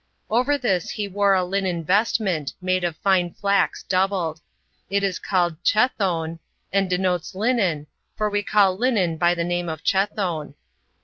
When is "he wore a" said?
0.89-1.43